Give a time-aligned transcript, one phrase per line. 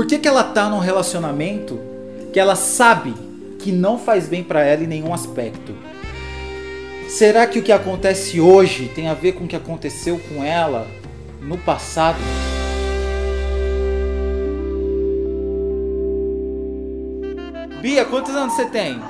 [0.00, 1.78] Por que, que ela tá num relacionamento
[2.32, 3.12] que ela sabe
[3.58, 5.76] que não faz bem para ela em nenhum aspecto?
[7.06, 10.86] Será que o que acontece hoje tem a ver com o que aconteceu com ela
[11.42, 12.16] no passado?
[17.82, 19.02] Bia, quantos anos você tem?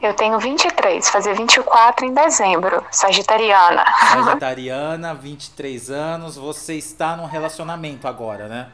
[0.00, 3.84] Eu tenho 23, fazer 24 em dezembro, sagitariana.
[3.98, 8.68] Sagitariana, 23 anos, você está num relacionamento agora, né?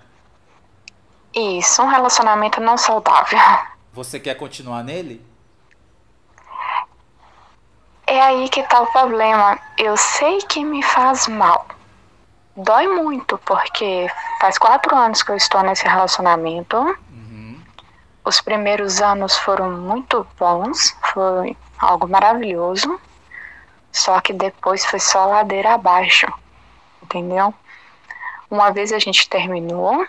[1.35, 3.39] Isso, um relacionamento não saudável.
[3.93, 5.25] Você quer continuar nele?
[8.07, 9.59] É aí que tá o problema.
[9.77, 11.67] Eu sei que me faz mal.
[12.57, 14.09] Dói muito, porque
[14.41, 16.77] faz quatro anos que eu estou nesse relacionamento.
[16.77, 17.61] Uhum.
[18.25, 23.01] Os primeiros anos foram muito bons, foi algo maravilhoso.
[23.91, 26.27] Só que depois foi só ladeira abaixo,
[27.03, 27.53] entendeu?
[28.49, 30.07] Uma vez a gente terminou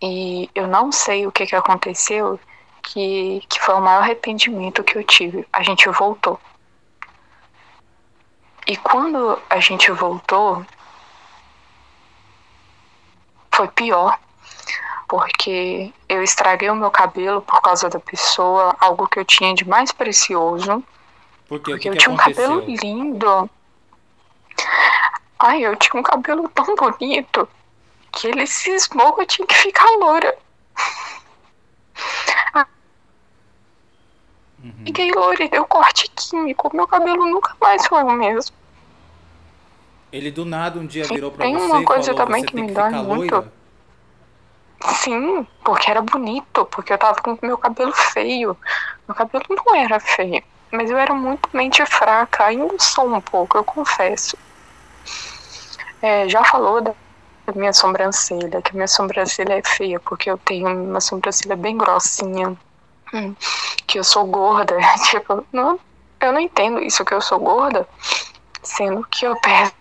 [0.00, 2.38] e eu não sei o que, que aconteceu,
[2.82, 5.46] que, que foi o maior arrependimento que eu tive.
[5.52, 6.40] A gente voltou.
[8.66, 10.64] E quando a gente voltou,
[13.52, 14.18] foi pior,
[15.08, 19.66] porque eu estraguei o meu cabelo por causa da pessoa, algo que eu tinha de
[19.66, 20.84] mais precioso.
[21.48, 21.72] Por quê?
[21.72, 22.88] Porque que eu que tinha um cabelo aconteceu?
[22.88, 23.50] lindo.
[25.38, 27.48] Ai, eu tinha um cabelo tão bonito
[28.12, 30.36] que ele cismou que eu tinha que ficar loura.
[34.62, 34.72] Uhum.
[34.86, 36.74] Fiquei loura e deu corte químico.
[36.74, 38.54] Meu cabelo nunca mais foi o mesmo.
[40.10, 42.56] Ele do nada um dia virou pra Tem você uma coisa falou, também você que
[42.56, 43.34] me dói muito.
[43.34, 43.52] loira?
[44.94, 48.56] Sim, porque era bonito, porque eu tava com meu cabelo feio.
[49.06, 53.58] Meu cabelo não era feio, mas eu era muito mente fraca, ainda sou um pouco,
[53.58, 54.36] eu confesso.
[56.00, 56.94] É, já falou da
[57.48, 62.54] da minha sobrancelha, que minha sobrancelha é feia, porque eu tenho uma sobrancelha bem grossinha,
[63.12, 63.34] hum,
[63.86, 64.76] que eu sou gorda.
[65.08, 65.80] Tipo, não,
[66.20, 67.88] eu não entendo isso que eu sou gorda,
[68.62, 69.72] sendo que eu peso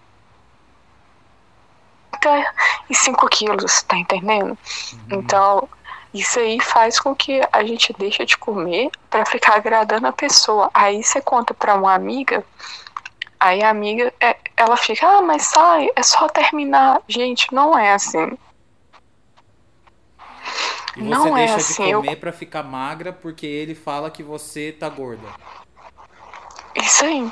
[2.21, 4.57] 35 quilos, tá entendendo?
[5.11, 5.67] Então,
[6.13, 10.69] isso aí faz com que a gente deixe de comer pra ficar agradando a pessoa.
[10.73, 12.43] Aí você conta pra uma amiga,
[13.39, 17.01] aí a amiga, é, ela fica, ah, mas sai, é só terminar.
[17.07, 18.37] Gente, não é assim.
[20.95, 24.09] E você Não é deixa assim, de eu- comer pra ficar magra porque ele fala
[24.09, 25.27] que você tá gorda.
[26.75, 27.31] Isso aí.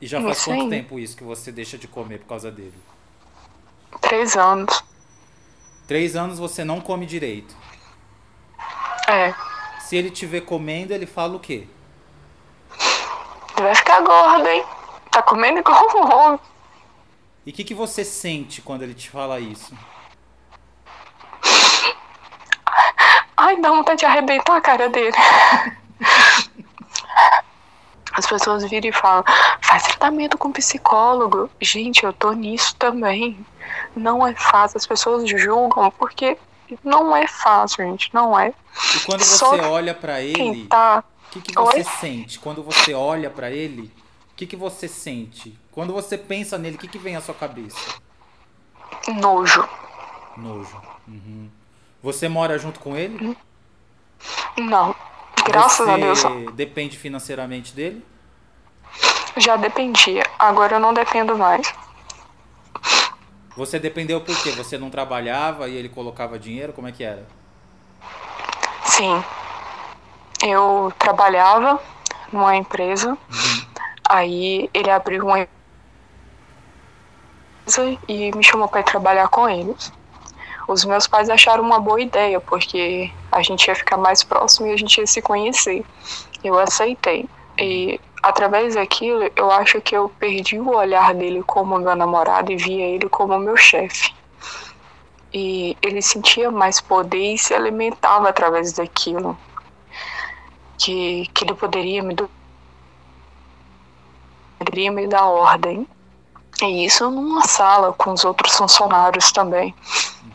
[0.00, 0.70] E já faz Isso quanto aí.
[0.70, 2.74] tempo isso que você deixa de comer por causa dele?
[4.00, 4.84] Três anos.
[5.88, 7.56] Três anos você não come direito.
[9.08, 9.34] É.
[9.80, 11.66] Se ele te ver comendo, ele fala o quê?
[13.56, 14.64] Ele vai ficar gordo, hein?
[15.10, 16.40] Tá comendo igual um homem.
[17.46, 19.72] E o que, que você sente quando ele te fala isso?
[23.36, 25.16] Ai, dá vontade de arrebentar a cara dele.
[28.12, 29.22] As pessoas viram e falam,
[29.60, 31.50] faz tratamento com psicólogo.
[31.60, 33.38] Gente, eu tô nisso também.
[33.94, 36.38] Não é fácil, as pessoas julgam, porque
[36.82, 38.52] não é fácil, gente, não é.
[38.94, 41.04] E quando Só você olha pra Quem ele, tá.
[41.38, 41.84] O que, que você Oi?
[41.84, 42.38] sente?
[42.38, 43.92] Quando você olha pra ele,
[44.32, 45.58] o que, que você sente?
[45.72, 47.78] Quando você pensa nele, o que, que vem à sua cabeça?
[49.20, 49.68] Nojo.
[50.36, 50.80] Nojo.
[51.06, 51.48] Uhum.
[52.02, 53.36] Você mora junto com ele?
[54.58, 54.94] Não.
[55.44, 56.22] Graças você a Deus.
[56.54, 58.04] depende financeiramente dele?
[59.36, 60.22] Já dependia.
[60.38, 61.72] Agora eu não dependo mais.
[63.56, 64.50] Você dependeu por quê?
[64.50, 66.72] Você não trabalhava e ele colocava dinheiro?
[66.72, 67.26] Como é que era?
[68.84, 69.22] Sim.
[70.44, 71.80] Eu trabalhava
[72.32, 73.16] numa empresa.
[74.08, 75.40] Aí ele abriu uma
[77.66, 79.92] empresa e me chamou para trabalhar com eles.
[80.68, 84.72] Os meus pais acharam uma boa ideia, porque a gente ia ficar mais próximo e
[84.72, 85.84] a gente ia se conhecer.
[86.42, 87.28] Eu aceitei.
[87.58, 92.56] E através daquilo, eu acho que eu perdi o olhar dele como meu namorado e
[92.56, 94.12] via ele como meu chefe.
[95.32, 99.38] E ele sentia mais poder e se alimentava através daquilo.
[100.78, 102.30] Que, que ele poderia me, do-
[104.58, 105.86] poderia me dar ordem.
[106.62, 109.74] E isso numa sala com os outros funcionários também.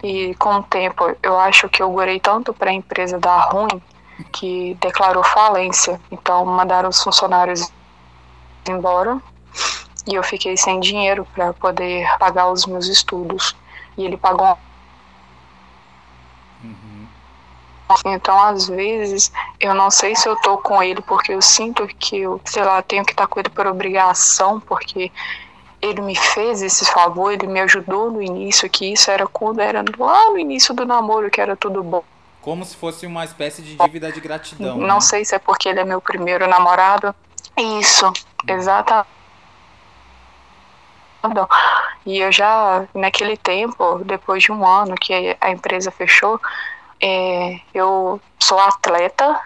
[0.03, 3.81] E com o tempo, eu acho que eu gorei tanto para a empresa dar ruim
[4.31, 5.99] que declarou falência.
[6.11, 7.71] Então mandaram os funcionários
[8.67, 9.19] embora
[10.07, 13.55] e eu fiquei sem dinheiro para poder pagar os meus estudos.
[13.97, 14.57] E ele pagou
[16.63, 17.07] Uhum.
[18.05, 22.19] Então, às vezes, eu não sei se eu tô com ele porque eu sinto que
[22.19, 25.11] eu, sei lá, tenho que estar com ele por obrigação, porque
[25.81, 29.83] ele me fez esse favor, ele me ajudou no início, que isso era quando era
[29.97, 32.03] lá no início do namoro, que era tudo bom.
[32.41, 34.77] Como se fosse uma espécie de dívida de gratidão.
[34.77, 35.01] Não né?
[35.01, 37.13] sei se é porque ele é meu primeiro namorado.
[37.57, 38.11] Isso,
[38.47, 39.07] exatamente.
[42.05, 46.41] E eu já, naquele tempo, depois de um ano que a empresa fechou,
[47.01, 49.41] é, eu sou atleta,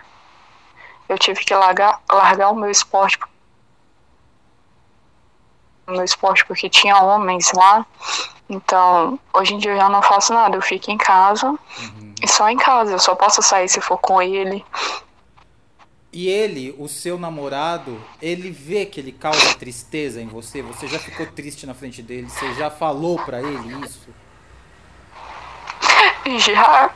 [1.08, 3.18] eu tive que largar, largar o meu esporte
[5.88, 7.86] o meu esporte porque tinha homens lá.
[8.50, 12.14] Então, hoje em dia eu já não faço nada, eu fico em casa Uhum.
[12.22, 12.92] e só em casa.
[12.92, 14.66] Eu só posso sair se for com ele.
[16.12, 20.62] E ele, o seu namorado, ele vê que ele causa tristeza em você?
[20.62, 22.30] Você já ficou triste na frente dele?
[22.30, 24.08] Você já falou pra ele isso?
[26.40, 26.92] Já,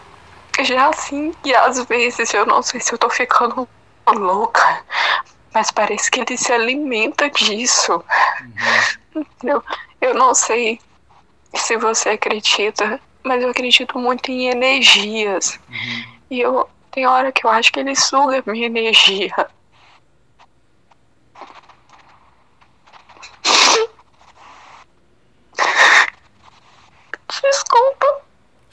[0.64, 3.68] já sim, e às vezes eu não sei se eu tô ficando
[4.08, 4.84] louca,
[5.54, 8.04] mas parece que ele se alimenta disso.
[9.16, 9.64] Entendeu?
[10.02, 10.80] Eu não sei
[11.54, 15.60] se você acredita, mas eu acredito muito em energias.
[16.30, 19.34] E eu tem hora que eu acho que ele suga minha energia.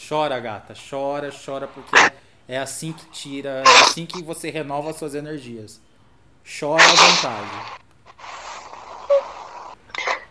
[0.08, 1.97] Chora, gata, chora, chora, porque
[2.47, 5.81] é assim que tira, é assim que você renova suas energias.
[6.44, 7.81] Chora à vontade.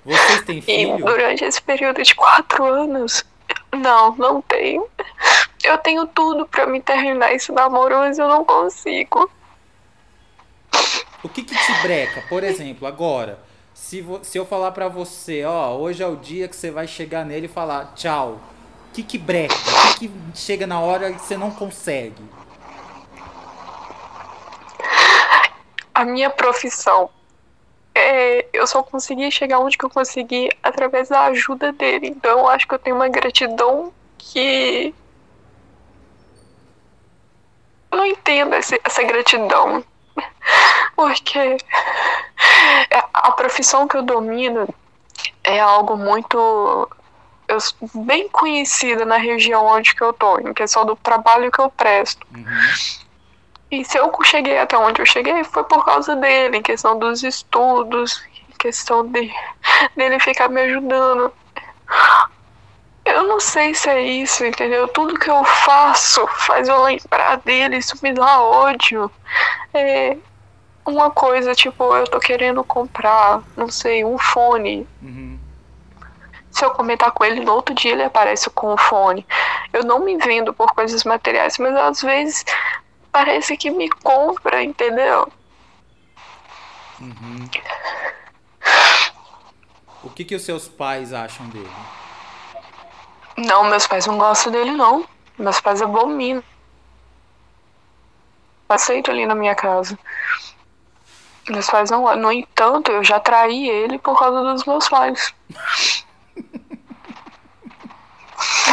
[0.06, 0.98] Vocês têm E filho?
[0.98, 3.26] durante esse período de quatro anos,
[3.74, 4.88] não, não tenho.
[5.64, 9.30] Eu tenho tudo pra me terminar esse namoro, mas eu não consigo.
[11.24, 12.24] O que que te breca?
[12.30, 13.40] Por exemplo, agora,
[13.74, 17.26] se, se eu falar pra você, ó, hoje é o dia que você vai chegar
[17.26, 18.40] nele e falar tchau.
[18.96, 19.54] Que que breca?
[19.54, 22.24] O que que chega na hora que você não consegue?
[25.94, 27.10] A minha profissão.
[27.94, 32.08] É, eu só consegui chegar onde que eu consegui através da ajuda dele.
[32.08, 34.94] Então eu acho que eu tenho uma gratidão que.
[37.92, 39.84] Eu não entendo esse- essa gratidão.
[40.96, 41.58] Porque
[43.14, 44.68] a profissão que eu domino
[45.44, 46.90] é algo muito
[47.56, 51.70] eu, bem conhecida na região onde que eu tô, em questão do trabalho que eu
[51.70, 52.26] presto.
[52.34, 52.46] Uhum.
[53.72, 57.24] E se eu cheguei até onde eu cheguei foi por causa dele, em questão dos
[57.24, 59.32] estudos, em questão de,
[59.98, 61.34] dele ficar me ajudando.
[63.04, 64.88] Eu não sei se é isso, entendeu?
[64.88, 69.12] Tudo que eu faço faz eu lembrar dele, isso me dá ódio.
[69.74, 70.18] É
[70.86, 74.88] uma coisa, tipo, eu tô querendo comprar, não sei, um fone.
[75.02, 75.35] Uhum.
[76.56, 79.28] Se eu comentar com ele no outro dia, ele aparece com o fone.
[79.74, 82.46] Eu não me vendo por coisas materiais, mas às vezes
[83.12, 85.30] parece que me compra, entendeu?
[87.02, 87.50] Uhum.
[90.02, 91.70] O que que os seus pais acham dele?
[93.36, 95.06] Não, meus pais não gostam dele, não.
[95.38, 96.42] Meus pais abominam.
[98.70, 100.00] Aceito ali na minha casa.
[101.50, 102.16] Meus pais não.
[102.16, 105.34] No entanto, eu já traí ele por causa dos meus pais.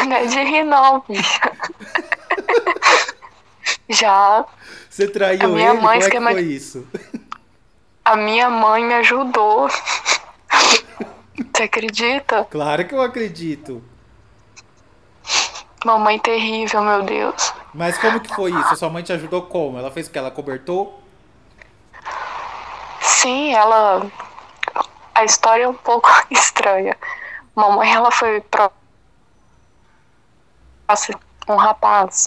[0.07, 1.41] Não é de rir, não, bicha.
[3.89, 4.45] Já
[4.89, 5.81] Você traiu A minha ele?
[5.81, 6.87] mãe Como é que foi isso?
[8.05, 9.69] a minha mãe me ajudou.
[11.55, 12.47] Você acredita?
[12.51, 13.83] Claro que eu acredito.
[15.85, 17.53] Mamãe terrível, meu Deus.
[17.75, 18.77] Mas como que foi isso?
[18.77, 19.79] Sua mãe te ajudou como?
[19.79, 20.19] Ela fez o que?
[20.19, 21.01] Ela cobertou?
[23.01, 24.07] Sim, ela.
[25.15, 26.97] A história é um pouco estranha.
[27.55, 28.41] Mamãe, ela foi
[30.87, 31.15] pra.
[31.49, 32.27] Um rapaz.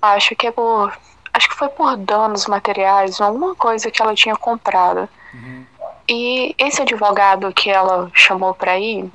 [0.00, 0.96] Acho que é por.
[1.32, 5.08] Acho que foi por danos materiais, alguma coisa que ela tinha comprado.
[5.34, 5.66] Uhum.
[6.08, 9.10] E esse advogado que ela chamou pra ir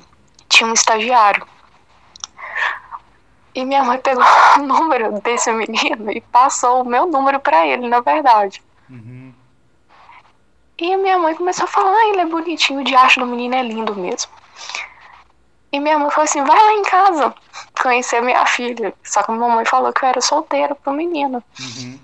[0.48, 1.46] tinha um estagiário.
[3.54, 4.24] E minha mãe pegou
[4.58, 8.62] o número desse menino e passou o meu número pra ele, na verdade.
[8.88, 9.34] Uhum.
[10.78, 13.62] E minha mãe começou a falar, ah, ele é bonitinho, o diacho do menino é
[13.62, 14.30] lindo mesmo.
[15.72, 17.34] E minha mãe falou assim, vai lá em casa
[17.80, 18.92] conhecer minha filha.
[19.02, 21.42] Só que a mamãe falou que eu era solteira pro menino.
[21.60, 21.98] Uhum.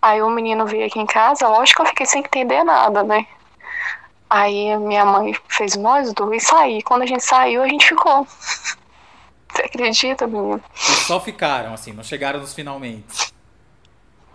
[0.00, 3.26] Aí o menino veio aqui em casa, lógico que eu fiquei sem entender nada, né?
[4.30, 6.82] Aí a minha mãe fez nós dois sair.
[6.82, 8.26] Quando a gente saiu, a gente ficou.
[9.50, 10.62] Você acredita, menino?
[10.76, 13.32] E só ficaram, assim, não chegaram nos finalmente.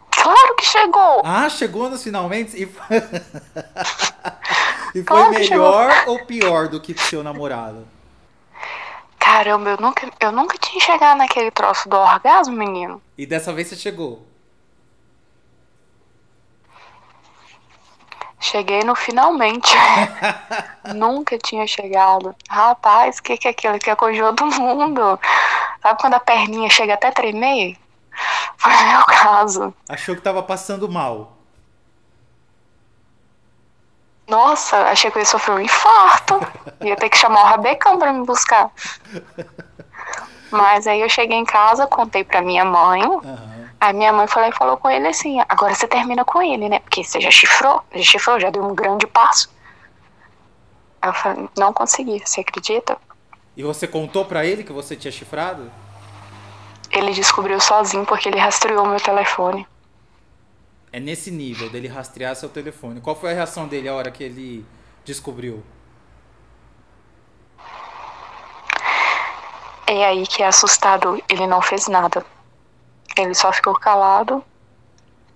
[0.10, 1.22] Claro que chegou!
[1.24, 2.63] Ah, chegou nos finalmente e,
[4.96, 7.86] e foi Claro melhor ou pior do que seu namorado?
[9.24, 13.01] Caramba, eu nunca, eu nunca tinha chegado naquele troço do orgasmo, menino.
[13.18, 14.27] E dessa vez você chegou.
[18.38, 19.74] Cheguei no finalmente.
[20.94, 22.36] Nunca tinha chegado.
[22.50, 25.18] Rapaz, o que, que é aquilo que acojou do mundo?
[25.82, 27.77] Sabe quando a perninha chega até tremer?
[28.58, 29.74] Foi o meu caso.
[29.88, 31.33] Achou que tava passando mal.
[34.27, 36.39] Nossa, achei que eu ia sofrer um infarto.
[36.82, 38.70] Ia ter que chamar o Rabecão pra me buscar.
[40.51, 43.01] Mas aí eu cheguei em casa, contei pra minha mãe.
[43.01, 43.53] Aham.
[43.80, 46.80] Aí minha mãe falou, falou com ele assim, agora você termina com ele, né?
[46.80, 49.50] Porque você já chifrou, já chifrou, já deu um grande passo.
[51.01, 52.98] Aí eu falei, não consegui, você acredita?
[53.58, 55.70] E você contou pra ele que você tinha chifrado?
[56.92, 59.68] Ele descobriu sozinho porque ele rastreou meu telefone.
[60.94, 63.02] É nesse nível dele rastrear seu telefone.
[63.02, 64.64] Qual foi a reação dele a hora que ele
[65.04, 65.64] descobriu?
[69.88, 72.24] É aí que é assustado, ele não fez nada.
[73.18, 74.46] Ele só ficou calado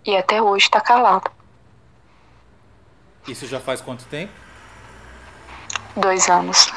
[0.06, 1.32] e até hoje tá calado.
[3.28, 4.32] Isso já faz quanto tempo?
[5.96, 6.72] Dois anos.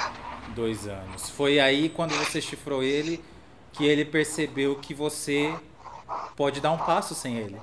[0.55, 1.29] Dois anos.
[1.29, 3.23] Foi aí quando você chifrou ele
[3.73, 5.55] que ele percebeu que você
[6.35, 7.61] pode dar um passo sem ele.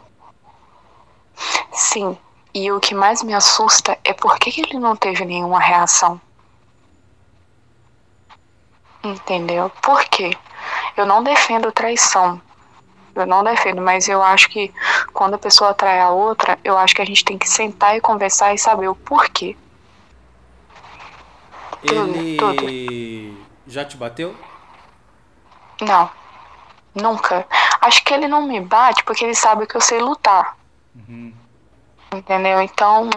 [1.72, 2.18] Sim,
[2.54, 6.20] e o que mais me assusta é por que ele não teve nenhuma reação.
[9.04, 9.70] Entendeu?
[9.82, 10.36] Por quê?
[10.96, 12.42] Eu não defendo traição.
[13.16, 14.74] Eu não defendo, mas eu acho que
[15.14, 18.02] quando a pessoa trai a outra, eu acho que a gente tem que sentar e
[18.02, 19.56] conversar e saber o porquê.
[21.86, 24.36] Tudo, Ele já te bateu?
[25.82, 26.10] Não,
[26.94, 27.48] nunca.
[27.82, 30.57] Acho que ele não me bate porque ele sabe que eu sei lutar.
[30.98, 31.34] Uhum.
[32.14, 32.62] Entendeu?
[32.62, 33.10] Então,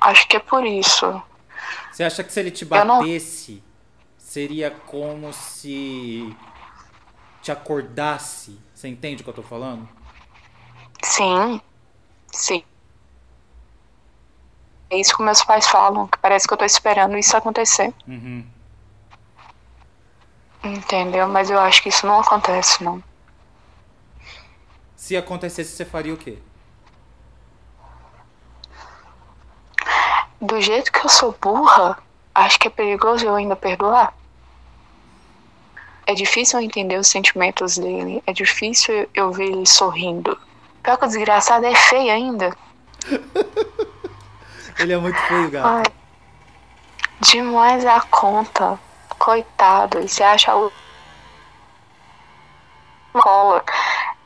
[0.00, 1.22] acho que é por isso.
[1.92, 3.62] Você acha que se ele te batesse,
[4.16, 6.34] seria como se
[7.42, 8.58] te acordasse?
[8.74, 9.88] Você entende o que eu tô falando?
[11.02, 11.60] Sim,
[12.32, 12.64] sim.
[14.90, 17.92] É isso que meus pais falam, que parece que eu tô esperando isso acontecer.
[18.06, 18.44] Uhum.
[20.62, 21.28] Entendeu?
[21.28, 23.02] Mas eu acho que isso não acontece, não.
[24.96, 26.38] Se acontecesse, você faria o quê?
[30.44, 31.96] Do jeito que eu sou burra,
[32.34, 34.12] acho que é perigoso eu ainda perdoar.
[36.06, 38.22] É difícil eu entender os sentimentos dele.
[38.26, 40.38] É difícil eu ver ele sorrindo.
[40.82, 42.54] Pior que o desgraçado é feio ainda.
[44.78, 45.66] Ele é muito feio, gato.
[45.66, 45.84] Ai,
[47.20, 48.78] demais a conta.
[49.18, 50.00] Coitado.
[50.00, 50.70] E você acha o.
[53.14, 53.64] Cola.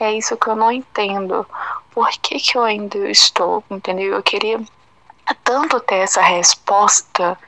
[0.01, 1.47] É isso que eu não entendo.
[1.93, 3.63] Por que, que eu ainda estou?
[3.71, 4.15] Entendeu?
[4.15, 4.59] Eu queria
[5.45, 7.39] tanto ter essa resposta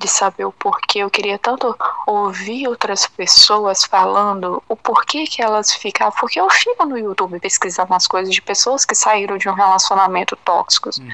[0.00, 1.00] de saber o porquê.
[1.00, 6.14] Eu queria tanto ouvir outras pessoas falando o porquê que elas ficavam.
[6.18, 10.34] Porque eu fico no YouTube pesquisando as coisas de pessoas que saíram de um relacionamento
[10.36, 10.88] tóxico.
[10.98, 11.08] Uhum.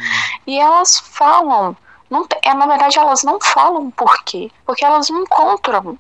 [0.47, 1.77] E elas falam,
[2.09, 5.99] não é, na verdade elas não falam por quê, porque elas não encontram,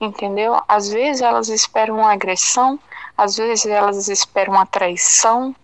[0.00, 0.60] entendeu?
[0.66, 2.78] Às vezes elas esperam uma agressão,
[3.16, 5.54] às vezes elas esperam uma traição,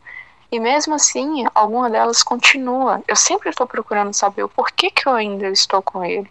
[0.52, 3.02] e mesmo assim, alguma delas continua.
[3.08, 6.30] Eu sempre estou procurando saber o porquê que eu ainda estou com ele.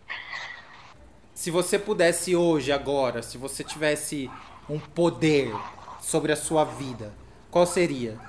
[1.34, 4.30] Se você pudesse hoje, agora, se você tivesse
[4.70, 5.52] um poder
[6.00, 7.12] sobre a sua vida,
[7.50, 8.20] qual seria?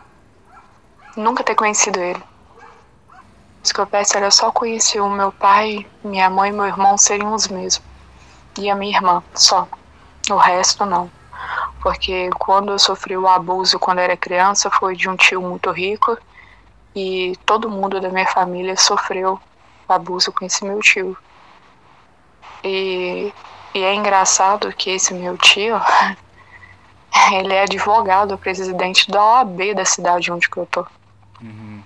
[1.15, 2.23] Nunca ter conhecido ele.
[3.63, 6.97] Isso que eu peço era só conhecer o meu pai, minha mãe e meu irmão
[6.97, 7.85] seriam os mesmos.
[8.59, 9.69] E a minha irmã, só.
[10.31, 11.11] O resto não.
[11.81, 16.17] Porque quando eu sofri o abuso quando era criança foi de um tio muito rico
[16.95, 19.41] e todo mundo da minha família sofreu
[19.89, 21.17] abuso com esse meu tio.
[22.63, 23.33] E,
[23.75, 25.81] e é engraçado que esse meu tio,
[27.33, 30.87] ele é advogado, presidente da OAB da cidade onde que eu tô.
[31.41, 31.83] Uhum.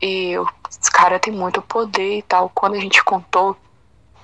[0.00, 2.50] E os caras têm muito poder e tal.
[2.54, 3.56] Quando a gente contou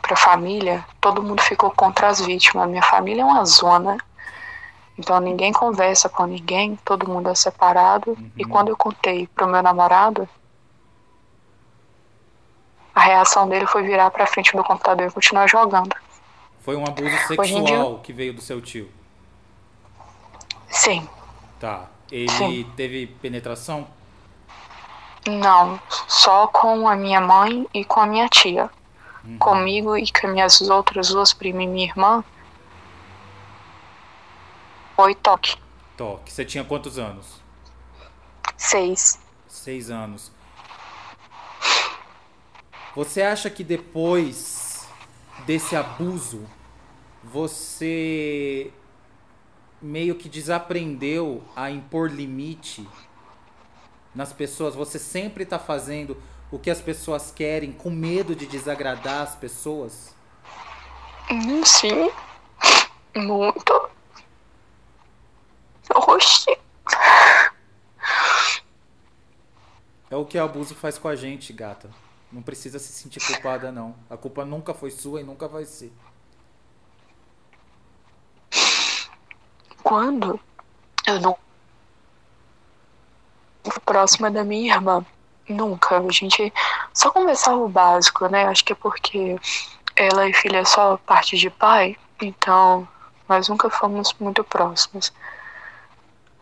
[0.08, 2.68] pra família, todo mundo ficou contra as vítimas.
[2.68, 3.98] Minha família é uma zona.
[4.98, 8.16] Então ninguém conversa com ninguém, todo mundo é separado.
[8.36, 10.28] E quando eu contei pro meu namorado,
[12.94, 15.94] a reação dele foi virar pra frente do computador e continuar jogando.
[16.60, 18.90] Foi um abuso em dia- sexual que veio do seu tio.
[20.68, 21.08] Sim,
[21.60, 21.86] Tá.
[22.10, 22.72] Ele Sim.
[22.76, 23.86] teve penetração?
[25.26, 28.70] não, só com a minha mãe e com a minha tia.
[29.36, 32.24] Comigo e com minhas outras duas primas e minha irmã,
[34.96, 35.56] foi toque.
[35.96, 36.32] Toque.
[36.32, 37.40] Você tinha quantos anos?
[38.56, 39.20] Seis.
[39.46, 40.32] Seis anos.
[42.94, 44.88] Você acha que depois
[45.46, 46.44] desse abuso,
[47.22, 48.72] você
[49.80, 52.88] meio que desaprendeu a impor limite
[54.14, 54.74] nas pessoas?
[54.74, 56.20] Você sempre tá fazendo
[56.50, 60.14] o que as pessoas querem com medo de desagradar as pessoas?
[61.30, 62.10] Hum, sim.
[63.16, 63.90] Muito.
[65.94, 66.56] Oxi.
[70.10, 71.90] É o que o abuso faz com a gente, gata.
[72.32, 73.94] Não precisa se sentir culpada, não.
[74.08, 75.92] A culpa nunca foi sua e nunca vai ser.
[79.82, 80.40] Quando
[81.06, 81.38] eu não
[83.88, 85.04] próxima da minha irmã,
[85.52, 85.98] nunca.
[85.98, 86.52] A gente
[86.92, 88.46] só conversava o básico, né?
[88.46, 89.36] Acho que é porque
[89.96, 92.86] ela e filha é só parte de pai, então
[93.28, 95.12] nós nunca fomos muito próximos.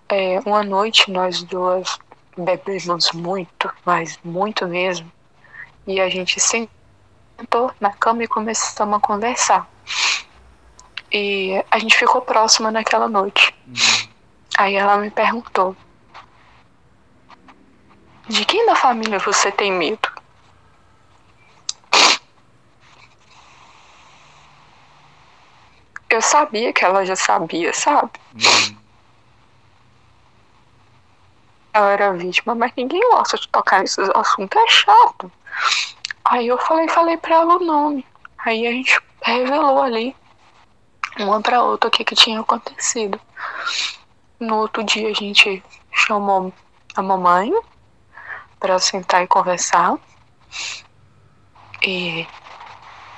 [0.08, 1.98] É, uma noite nós duas
[2.36, 5.10] bebemos muito, mas muito mesmo,
[5.86, 9.68] e a gente sentou na cama e começamos a conversar.
[11.10, 13.54] E a gente ficou próxima naquela noite.
[13.66, 14.08] Uhum.
[14.58, 15.76] Aí ela me perguntou:
[18.28, 20.10] De quem da família você tem medo?
[26.10, 28.10] Eu sabia que ela já sabia, sabe?
[28.34, 28.76] Uhum.
[31.72, 35.30] Ela era vítima, mas ninguém gosta de tocar nesses assuntos, é chato.
[36.24, 38.04] Aí eu falei, falei pra ela o nome.
[38.38, 40.16] Aí a gente revelou ali,
[41.18, 43.20] uma pra outra, o que, que tinha acontecido.
[44.40, 46.52] No outro dia a gente chamou
[46.96, 47.52] a mamãe
[48.58, 49.96] para sentar e conversar.
[51.82, 52.26] E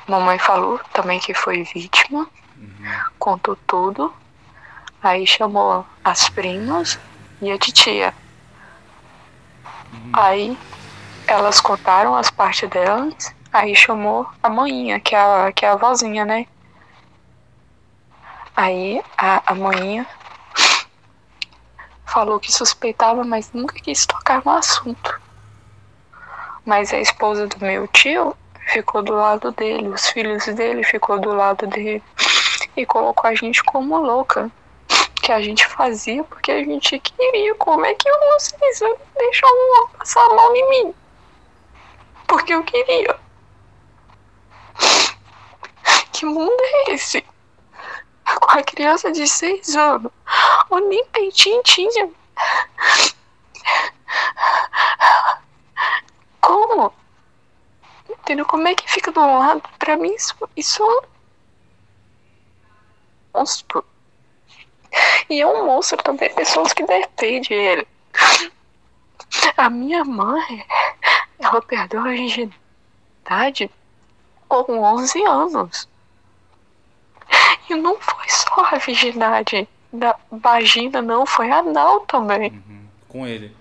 [0.07, 3.05] mamãe falou também que foi vítima, uhum.
[3.19, 4.13] contou tudo.
[5.03, 6.99] Aí chamou as primas
[7.41, 8.13] e a titia.
[9.93, 10.11] Uhum.
[10.13, 10.59] Aí
[11.27, 15.77] elas contaram as partes delas, aí chamou a manhinha, que é a, que é a
[15.77, 16.47] vozinha, né?
[18.57, 20.07] Aí a, a manhinha
[22.05, 25.28] falou que suspeitava, mas nunca quis tocar no assunto.
[26.69, 31.33] Mas a esposa do meu tio ficou do lado dele, os filhos dele ficou do
[31.33, 32.03] lado dele
[32.77, 34.51] e colocou a gente como louca.
[35.23, 37.55] Que a gente fazia porque a gente queria.
[37.55, 38.81] Como é que vocês
[39.17, 39.49] deixam
[39.97, 40.95] passar a mão em mim?
[42.27, 43.19] Porque eu queria.
[46.13, 47.25] Que mundo é esse?
[48.43, 50.13] Com a criança de seis anos.
[50.69, 52.11] O nem peitinho tinha.
[56.49, 56.95] Como?
[58.29, 58.45] Entendeu?
[58.45, 59.63] Como é que fica do lado?
[59.79, 61.01] Pra mim, isso, isso é um
[63.39, 63.83] monstro.
[65.31, 67.89] E é um monstro também, pessoas que defendem ele.
[69.57, 70.67] A minha mãe,
[71.39, 73.71] ela perdeu a virgindade
[74.47, 75.89] com 11 anos.
[77.71, 82.51] E não foi só a virgindade da vagina, não, foi anal também.
[82.51, 82.89] Uhum.
[83.09, 83.57] Com ele.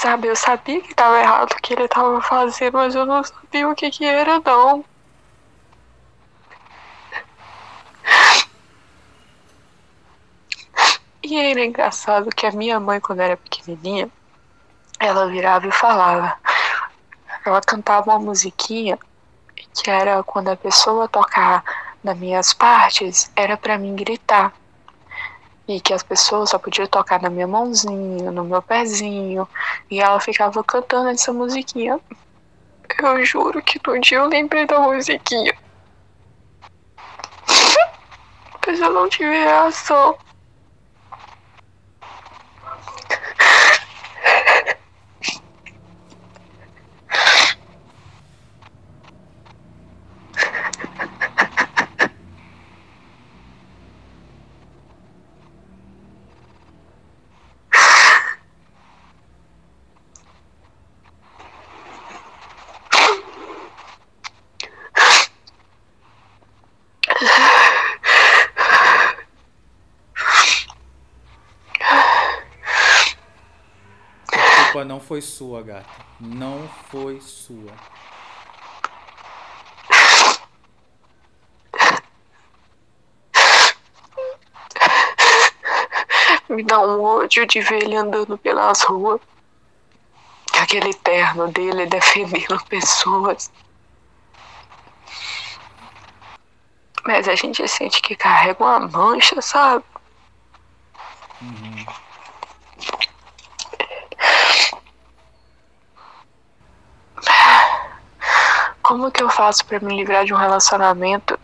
[0.00, 3.68] Sabe, eu sabia que estava errado o que ele estava fazendo, mas eu não sabia
[3.68, 4.82] o que que era, não.
[11.22, 14.08] E era engraçado que a minha mãe, quando era pequenininha,
[14.98, 16.34] ela virava e falava.
[17.44, 18.98] Ela cantava uma musiquinha
[19.74, 21.62] que era quando a pessoa tocar
[22.02, 24.54] nas minhas partes, era para mim gritar.
[25.70, 29.48] E que as pessoas só podiam tocar na minha mãozinha, no meu pezinho.
[29.88, 32.00] E ela ficava cantando essa musiquinha.
[33.00, 35.56] Eu juro que no dia eu lembrei da musiquinha.
[38.66, 40.18] Mas eu não tive reação.
[74.70, 75.88] Culpa não foi sua, gata.
[76.20, 77.72] Não foi sua.
[86.48, 89.20] Me dá um ódio de ver ele andando pelas ruas.
[90.60, 93.50] Aquele terno dele defendendo pessoas.
[97.06, 99.84] Mas a gente sente que carrega uma mancha, sabe?
[101.40, 101.79] Uhum.
[108.90, 111.38] Como que eu faço para me livrar de um relacionamento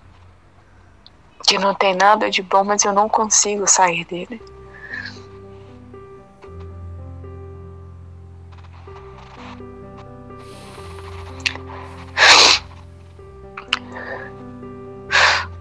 [1.46, 4.42] que não tem nada de bom, mas eu não consigo sair dele?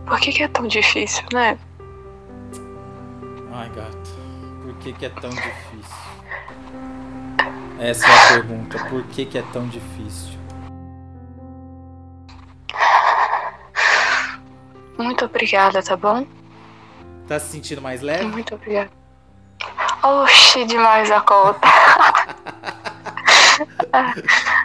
[0.08, 1.56] Por que, que é tão difícil, né?
[3.54, 4.16] Ai, gato,
[4.64, 5.96] por que, que é tão difícil?
[7.78, 8.84] Essa é a pergunta.
[8.86, 10.45] Por que, que é tão difícil?
[14.98, 16.26] Muito obrigada, tá bom?
[17.28, 18.26] Tá se sentindo mais leve?
[18.26, 18.92] Muito obrigada.
[20.04, 21.68] Oxi, demais a conta.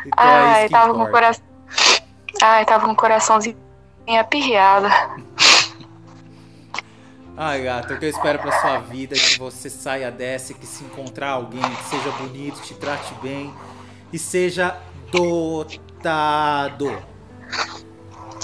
[0.06, 1.44] Então é Ai, que tava com o coração.
[2.42, 3.56] Ai, tava com o coraçãozinho
[4.18, 4.88] aperreado.
[7.36, 10.54] Ai, gata, o que eu espero pra sua vida é que você saia dessa e
[10.54, 13.54] que se encontrar alguém que seja bonito, te trate bem
[14.12, 14.76] e seja
[15.10, 17.02] dotado.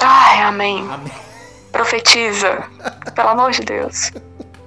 [0.01, 0.89] Ai, amém.
[0.91, 1.13] Amém.
[1.77, 2.65] Profetiza.
[3.15, 4.11] Pelo amor de Deus.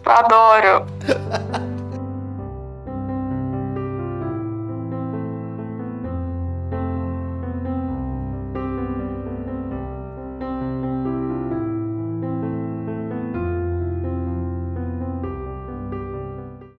[0.06, 0.86] Eu adoro.